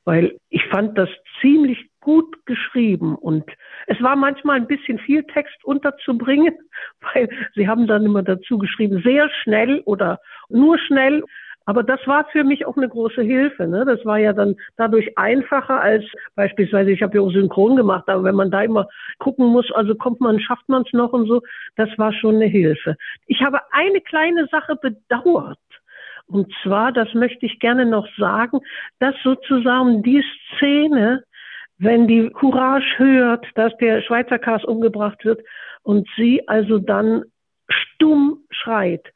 [0.09, 1.11] weil ich fand das
[1.43, 3.45] ziemlich gut geschrieben und
[3.89, 6.55] es war manchmal ein bisschen viel Text unterzubringen,
[7.13, 10.19] weil sie haben dann immer dazu geschrieben, sehr schnell oder
[10.49, 11.23] nur schnell.
[11.67, 13.67] Aber das war für mich auch eine große Hilfe.
[13.67, 13.85] Ne?
[13.85, 18.25] Das war ja dann dadurch einfacher als beispielsweise, ich habe ja auch Synchron gemacht, aber
[18.25, 21.43] wenn man da immer gucken muss, also kommt man, schafft man es noch und so,
[21.77, 22.97] das war schon eine Hilfe.
[23.27, 25.59] Ich habe eine kleine Sache bedauert.
[26.29, 28.61] Und zwar, das möchte ich gerne noch sagen,
[29.01, 30.23] dass sozusagen die
[30.57, 31.25] Szene,
[31.79, 35.41] wenn die Courage hört, dass der Schweizer Kars umgebracht wird
[35.83, 37.25] und sie also dann
[37.69, 39.07] stumm schreit.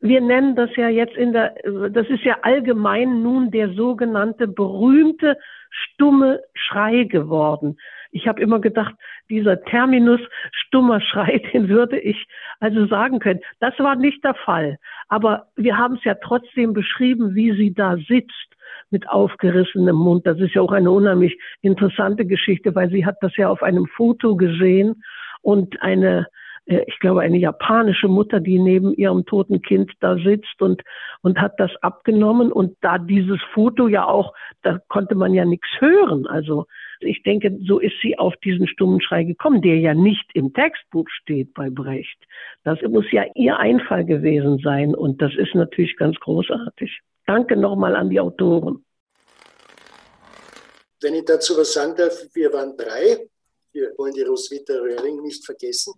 [0.00, 1.54] Wir nennen das ja jetzt in der,
[1.90, 5.36] das ist ja allgemein nun der sogenannte berühmte
[5.70, 7.78] stumme Schrei geworden.
[8.12, 8.94] Ich habe immer gedacht,
[9.28, 10.20] dieser Terminus
[10.52, 12.26] stummer Schrei, den würde ich
[12.58, 13.40] also sagen können.
[13.60, 14.78] Das war nicht der Fall.
[15.08, 18.56] Aber wir haben es ja trotzdem beschrieben, wie sie da sitzt
[18.90, 20.26] mit aufgerissenem Mund.
[20.26, 23.86] Das ist ja auch eine unheimlich interessante Geschichte, weil sie hat das ja auf einem
[23.86, 25.02] Foto gesehen
[25.42, 26.26] und eine
[26.66, 30.82] äh, ich glaube, eine japanische Mutter, die neben ihrem toten Kind da sitzt und,
[31.22, 32.52] und hat das abgenommen.
[32.52, 36.26] Und da dieses Foto ja auch, da konnte man ja nichts hören.
[36.26, 36.66] Also
[37.00, 41.08] ich denke, so ist sie auf diesen stummen Schrei gekommen, der ja nicht im Textbuch
[41.08, 42.18] steht bei Brecht.
[42.64, 47.00] Das muss ja ihr Einfall gewesen sein und das ist natürlich ganz großartig.
[47.26, 48.84] Danke nochmal an die Autoren.
[51.00, 53.26] Wenn ich dazu was sagen darf, wir waren drei.
[53.72, 55.94] Wir wollen die Roswitha Röhring nicht vergessen.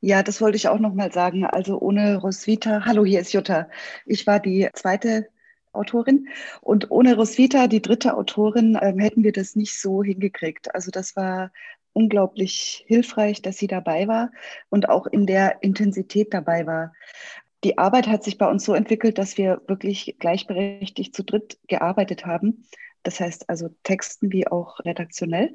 [0.00, 1.44] Ja, das wollte ich auch noch mal sagen.
[1.44, 3.68] Also ohne Roswitha, hallo, hier ist Jutta.
[4.04, 5.26] Ich war die zweite
[5.72, 6.28] Autorin.
[6.60, 10.74] Und ohne Roswitha, die dritte Autorin, ähm, hätten wir das nicht so hingekriegt.
[10.74, 11.50] Also das war
[11.92, 14.30] unglaublich hilfreich, dass sie dabei war
[14.70, 16.92] und auch in der Intensität dabei war.
[17.64, 22.26] Die Arbeit hat sich bei uns so entwickelt, dass wir wirklich gleichberechtigt zu dritt gearbeitet
[22.26, 22.66] haben.
[23.04, 25.54] Das heißt also Texten wie auch redaktionell.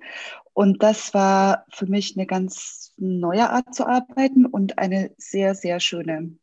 [0.54, 5.80] Und das war für mich eine ganz neue Art zu arbeiten und eine sehr, sehr
[5.80, 6.38] schöne.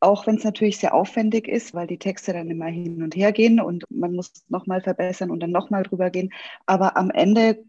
[0.00, 3.32] Auch wenn es natürlich sehr aufwendig ist, weil die Texte dann immer hin und her
[3.32, 6.32] gehen und man muss nochmal verbessern und dann nochmal drüber gehen.
[6.66, 7.62] Aber am Ende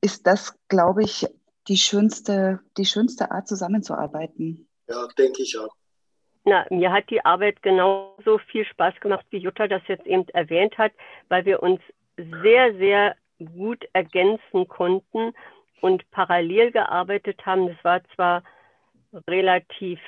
[0.00, 1.26] ist das, glaube ich,
[1.68, 4.66] die schönste, die schönste Art zusammenzuarbeiten.
[4.88, 5.74] Ja, denke ich auch.
[6.44, 10.76] Na, mir hat die Arbeit genauso viel Spaß gemacht, wie Jutta das jetzt eben erwähnt
[10.76, 10.92] hat,
[11.28, 11.80] weil wir uns
[12.16, 13.16] sehr, sehr
[13.56, 15.32] gut ergänzen konnten
[15.80, 17.68] und parallel gearbeitet haben.
[17.68, 18.42] Das war zwar
[19.26, 20.00] relativ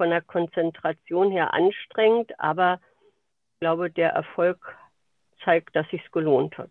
[0.00, 2.80] von der Konzentration her anstrengend, aber
[3.52, 4.74] ich glaube, der Erfolg
[5.44, 6.70] zeigt, dass sich gelohnt hat.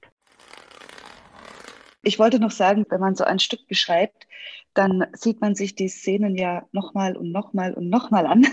[2.02, 4.28] Ich wollte noch sagen, wenn man so ein Stück beschreibt,
[4.74, 8.48] dann sieht man sich die Szenen ja nochmal und nochmal und nochmal an.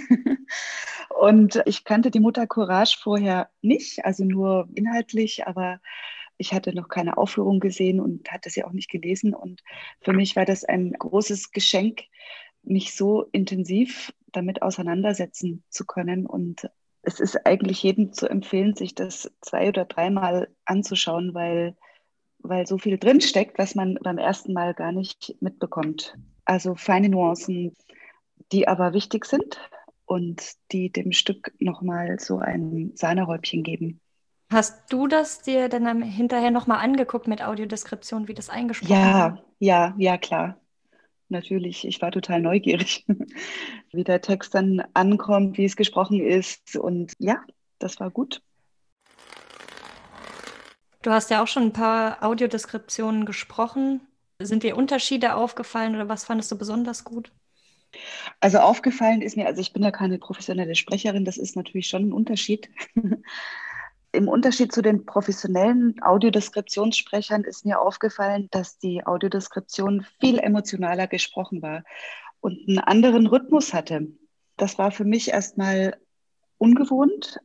[1.09, 5.81] und ich kannte die Mutter Courage vorher nicht, also nur inhaltlich, aber
[6.37, 9.33] ich hatte noch keine Aufführung gesehen und hatte sie auch nicht gelesen.
[9.33, 9.62] Und
[10.03, 12.03] für mich war das ein großes Geschenk,
[12.62, 16.27] mich so intensiv damit auseinandersetzen zu können.
[16.27, 16.68] Und
[17.03, 21.77] es ist eigentlich jedem zu empfehlen, sich das zwei oder dreimal anzuschauen, weil,
[22.38, 26.16] weil so viel drinsteckt, was man beim ersten Mal gar nicht mitbekommt.
[26.44, 27.75] Also feine Nuancen,
[28.53, 29.59] die aber wichtig sind
[30.05, 34.01] und die dem Stück nochmal so ein Sahnehäubchen geben.
[34.53, 39.94] Hast du das dir dann hinterher nochmal angeguckt mit Audiodeskription, wie das eingesprochen Ja, ja,
[39.99, 40.61] ja, klar
[41.31, 43.05] natürlich, ich war total neugierig,
[43.93, 46.77] wie der Text dann ankommt, wie es gesprochen ist.
[46.77, 47.43] Und ja,
[47.79, 48.43] das war gut.
[51.03, 54.01] Du hast ja auch schon ein paar Audiodeskriptionen gesprochen.
[54.41, 57.33] Sind dir Unterschiede aufgefallen oder was fandest du besonders gut?
[58.41, 62.09] Also aufgefallen ist mir, also ich bin ja keine professionelle Sprecherin, das ist natürlich schon
[62.09, 62.69] ein Unterschied.
[64.12, 71.61] Im Unterschied zu den professionellen Audiodeskriptionssprechern ist mir aufgefallen, dass die Audiodeskription viel emotionaler gesprochen
[71.61, 71.85] war
[72.40, 74.07] und einen anderen Rhythmus hatte.
[74.57, 75.97] Das war für mich erstmal
[76.59, 77.38] ungewohnt.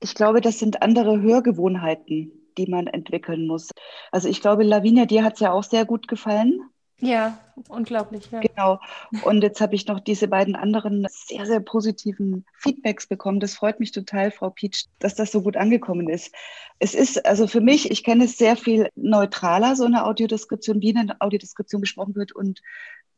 [0.00, 3.70] Ich glaube, das sind andere Hörgewohnheiten, die man entwickeln muss.
[4.10, 6.60] Also ich glaube, Lavinia, dir hat es ja auch sehr gut gefallen.
[7.00, 8.30] Ja, unglaublich.
[8.30, 8.40] Ja.
[8.40, 8.80] Genau.
[9.24, 13.40] Und jetzt habe ich noch diese beiden anderen sehr, sehr positiven Feedbacks bekommen.
[13.40, 16.32] Das freut mich total, Frau Pietsch, dass das so gut angekommen ist.
[16.78, 20.96] Es ist also für mich, ich kenne es sehr viel neutraler, so eine Audiodeskription, wie
[20.96, 22.62] eine Audiodeskription gesprochen wird und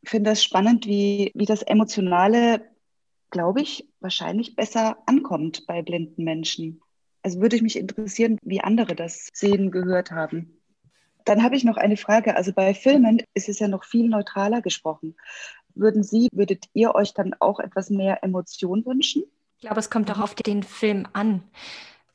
[0.03, 2.61] finde das spannend, wie, wie das Emotionale,
[3.29, 6.81] glaube ich, wahrscheinlich besser ankommt bei blinden Menschen.
[7.23, 10.56] Also würde ich mich interessieren, wie andere das sehen, gehört haben.
[11.27, 12.37] Dann habe ich noch eine Frage.
[12.37, 15.15] Also bei Filmen ist es ja noch viel neutraler gesprochen.
[15.75, 19.23] Würden Sie, würdet ihr euch dann auch etwas mehr Emotion wünschen?
[19.57, 21.43] Ich glaube, es kommt auch auf den Film an.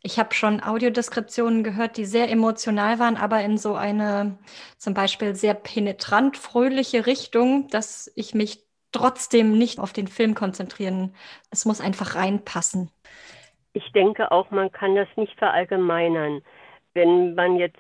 [0.03, 4.39] Ich habe schon Audiodeskriptionen gehört, die sehr emotional waren, aber in so eine
[4.79, 11.15] zum Beispiel sehr penetrant fröhliche Richtung, dass ich mich trotzdem nicht auf den Film konzentrieren.
[11.51, 12.91] Es muss einfach reinpassen.
[13.75, 16.43] Ich denke auch, man kann das nicht verallgemeinern.
[16.95, 17.79] Wenn man jetzt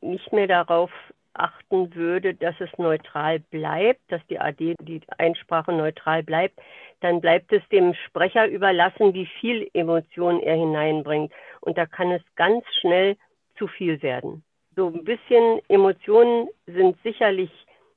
[0.00, 0.90] nicht mehr darauf
[1.34, 6.58] achten würde, dass es neutral bleibt, dass die AD, die Einsprache neutral bleibt,
[7.00, 11.32] dann bleibt es dem Sprecher überlassen, wie viel Emotion er hineinbringt.
[11.60, 13.16] Und da kann es ganz schnell
[13.56, 14.42] zu viel werden.
[14.76, 17.50] So ein bisschen Emotionen sind sicherlich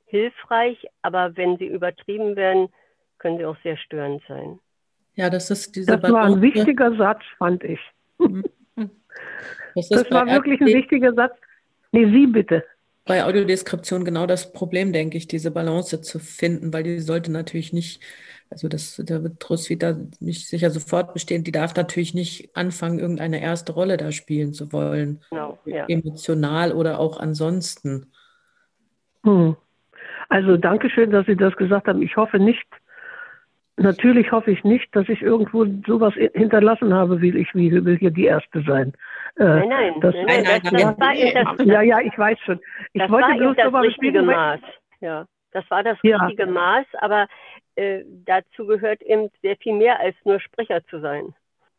[0.05, 2.69] hilfreich, aber wenn sie übertrieben werden,
[3.17, 4.59] können sie auch sehr störend sein.
[5.15, 7.79] Ja, das ist diese Das war ein wichtiger Satz, fand ich.
[8.19, 8.43] Mhm.
[9.75, 11.35] Das, das war wirklich ein wichtiger Satz.
[11.93, 12.63] Nee, Sie bitte
[13.05, 17.73] bei Audiodeskription genau das Problem, denke ich, diese Balance zu finden, weil die sollte natürlich
[17.73, 18.01] nicht,
[18.49, 23.41] also das, da wird Roswitha nicht sicher sofort bestehen, die darf natürlich nicht anfangen, irgendeine
[23.41, 25.21] erste Rolle da spielen zu wollen.
[25.31, 25.85] Genau, ja.
[25.87, 28.13] Emotional oder auch ansonsten.
[29.23, 29.57] Hm.
[30.29, 32.01] Also danke schön, dass Sie das gesagt haben.
[32.01, 32.65] Ich hoffe nicht,
[33.75, 38.25] Natürlich hoffe ich nicht, dass ich irgendwo sowas hinterlassen habe, wie ich will hier die
[38.25, 38.93] Erste sein.
[39.37, 42.59] Äh, nein, nein, das, nein, nein, das, das, war das, ja, ja, ich weiß schon.
[42.93, 44.59] Ich das wollte war bloß das richtige Maß.
[45.01, 46.17] Ja, das war das ja.
[46.17, 47.27] richtige Maß, aber
[47.75, 51.33] äh, dazu gehört eben sehr viel mehr als nur Sprecher zu sein.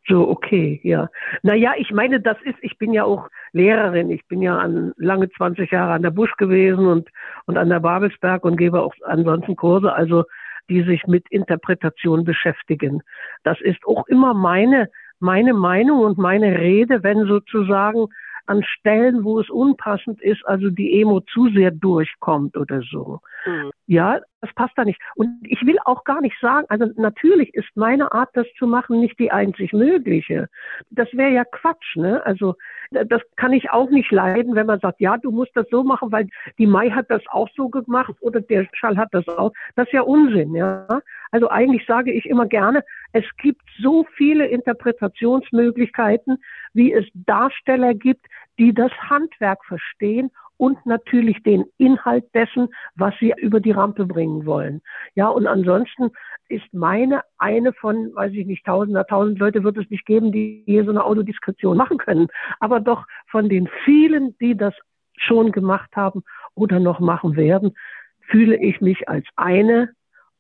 [0.06, 1.08] So, okay, ja.
[1.42, 4.10] Naja, ich meine, das ist, ich bin ja auch Lehrerin.
[4.10, 7.08] Ich bin ja an, lange 20 Jahre an der Busch gewesen und,
[7.46, 9.94] und an der Babelsberg und gebe auch ansonsten Kurse.
[9.94, 10.24] Also
[10.68, 13.02] die sich mit Interpretation beschäftigen.
[13.42, 14.90] Das ist auch immer meine,
[15.24, 18.08] meine Meinung und meine Rede, wenn sozusagen
[18.46, 23.20] an Stellen, wo es unpassend ist, also die Emo zu sehr durchkommt oder so.
[23.46, 23.70] Mhm.
[23.86, 25.00] Ja, das passt da nicht.
[25.14, 29.00] Und ich will auch gar nicht sagen, also natürlich ist meine Art, das zu machen,
[29.00, 30.48] nicht die einzig mögliche.
[30.90, 32.24] Das wäre ja Quatsch, ne?
[32.26, 32.54] Also
[32.90, 36.12] das kann ich auch nicht leiden, wenn man sagt, ja, du musst das so machen,
[36.12, 39.52] weil die Mai hat das auch so gemacht oder der Schall hat das auch.
[39.74, 40.86] Das ist ja Unsinn, ja.
[41.34, 46.36] Also eigentlich sage ich immer gerne, es gibt so viele Interpretationsmöglichkeiten,
[46.74, 48.24] wie es Darsteller gibt,
[48.56, 54.46] die das Handwerk verstehen und natürlich den Inhalt dessen, was sie über die Rampe bringen
[54.46, 54.80] wollen.
[55.16, 56.12] Ja, und ansonsten
[56.48, 60.62] ist meine eine von, weiß ich nicht, tausender, tausend Leute wird es nicht geben, die
[60.66, 62.28] hier so eine Autodiskretion machen können.
[62.60, 64.74] Aber doch von den vielen, die das
[65.16, 66.22] schon gemacht haben
[66.54, 67.74] oder noch machen werden,
[68.20, 69.90] fühle ich mich als eine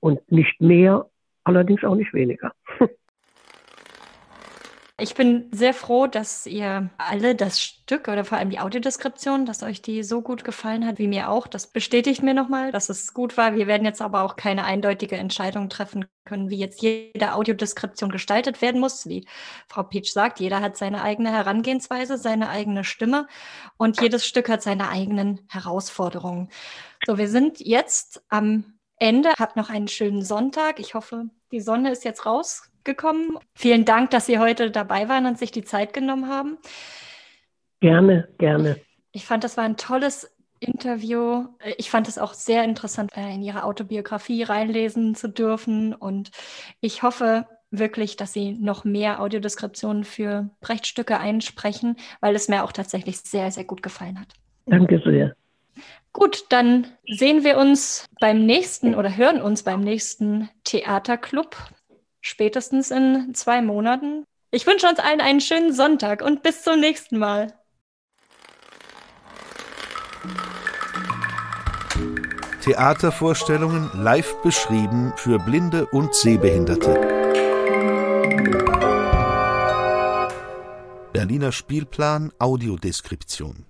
[0.04, 1.08] und nicht mehr,
[1.44, 2.52] allerdings auch nicht weniger.
[4.96, 9.64] Ich bin sehr froh, dass ihr alle das Stück oder vor allem die Audiodeskription, dass
[9.64, 11.48] euch die so gut gefallen hat, wie mir auch.
[11.48, 13.56] Das bestätigt mir nochmal, dass es gut war.
[13.56, 18.62] Wir werden jetzt aber auch keine eindeutige Entscheidung treffen können, wie jetzt jede Audiodeskription gestaltet
[18.62, 19.08] werden muss.
[19.08, 19.26] Wie
[19.66, 23.26] Frau Peach sagt, jeder hat seine eigene Herangehensweise, seine eigene Stimme
[23.76, 26.50] und jedes Stück hat seine eigenen Herausforderungen.
[27.04, 28.73] So, wir sind jetzt am
[29.04, 29.34] Ende.
[29.38, 30.80] Habt noch einen schönen Sonntag.
[30.80, 33.38] Ich hoffe, die Sonne ist jetzt raus gekommen.
[33.54, 36.56] Vielen Dank, dass Sie heute dabei waren und sich die Zeit genommen haben.
[37.80, 38.80] Gerne, gerne.
[39.12, 41.48] Ich fand, das war ein tolles Interview.
[41.76, 45.94] Ich fand es auch sehr interessant, äh, in Ihre Autobiografie reinlesen zu dürfen.
[45.94, 46.30] Und
[46.80, 52.72] ich hoffe wirklich, dass Sie noch mehr Audiodeskriptionen für Brechtstücke einsprechen, weil es mir auch
[52.72, 54.28] tatsächlich sehr, sehr gut gefallen hat.
[54.64, 55.36] Danke sehr.
[56.14, 61.56] Gut, dann sehen wir uns beim nächsten oder hören uns beim nächsten Theaterclub
[62.20, 64.24] spätestens in zwei Monaten.
[64.52, 67.52] Ich wünsche uns allen einen schönen Sonntag und bis zum nächsten Mal.
[72.62, 76.94] Theatervorstellungen live beschrieben für Blinde und Sehbehinderte.
[81.12, 83.66] Berliner Spielplan Audiodeskription.